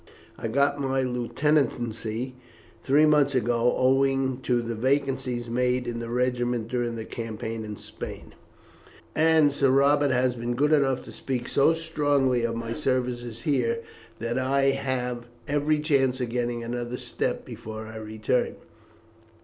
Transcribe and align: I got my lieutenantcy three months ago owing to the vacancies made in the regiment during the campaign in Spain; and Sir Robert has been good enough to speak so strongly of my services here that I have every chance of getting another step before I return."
I 0.35 0.47
got 0.47 0.81
my 0.81 1.03
lieutenantcy 1.03 2.31
three 2.81 3.05
months 3.05 3.35
ago 3.35 3.75
owing 3.77 4.41
to 4.41 4.59
the 4.63 4.73
vacancies 4.73 5.47
made 5.47 5.85
in 5.85 5.99
the 5.99 6.09
regiment 6.09 6.69
during 6.69 6.95
the 6.95 7.05
campaign 7.05 7.63
in 7.63 7.75
Spain; 7.77 8.33
and 9.13 9.51
Sir 9.51 9.69
Robert 9.69 10.09
has 10.09 10.33
been 10.35 10.55
good 10.55 10.73
enough 10.73 11.03
to 11.03 11.11
speak 11.11 11.47
so 11.47 11.75
strongly 11.75 12.43
of 12.43 12.55
my 12.55 12.73
services 12.73 13.41
here 13.41 13.83
that 14.17 14.39
I 14.39 14.71
have 14.71 15.27
every 15.47 15.79
chance 15.79 16.19
of 16.19 16.29
getting 16.29 16.63
another 16.63 16.97
step 16.97 17.45
before 17.45 17.85
I 17.85 17.97
return." 17.97 18.55